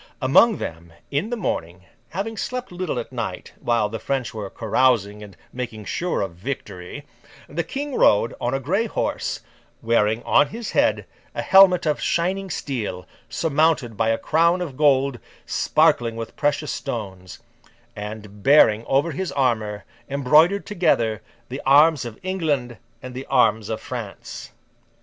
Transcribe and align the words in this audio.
Among 0.19 0.57
them, 0.57 0.93
in 1.11 1.29
the 1.29 1.37
morning—having 1.37 2.35
slept 2.35 2.71
little 2.71 2.97
at 2.97 3.11
night, 3.11 3.53
while 3.59 3.87
the 3.87 3.99
French 3.99 4.33
were 4.33 4.49
carousing 4.49 5.21
and 5.21 5.37
making 5.53 5.85
sure 5.85 6.21
of 6.21 6.31
victory—the 6.33 7.63
King 7.65 7.93
rode, 7.93 8.33
on 8.41 8.55
a 8.55 8.59
grey 8.59 8.87
horse; 8.87 9.41
wearing 9.79 10.23
on 10.23 10.47
his 10.47 10.71
head 10.71 11.05
a 11.35 11.43
helmet 11.43 11.85
of 11.85 12.01
shining 12.01 12.49
steel, 12.49 13.05
surmounted 13.29 13.95
by 13.95 14.09
a 14.09 14.17
crown 14.17 14.59
of 14.59 14.75
gold, 14.75 15.19
sparkling 15.45 16.15
with 16.15 16.35
precious 16.35 16.71
stones; 16.71 17.37
and 17.95 18.41
bearing 18.41 18.83
over 18.87 19.11
his 19.11 19.31
armour, 19.33 19.85
embroidered 20.09 20.65
together, 20.65 21.21
the 21.49 21.61
arms 21.63 22.05
of 22.05 22.17
England 22.23 22.77
and 23.03 23.13
the 23.13 23.27
arms 23.27 23.69
of 23.69 23.79
France. 23.79 24.49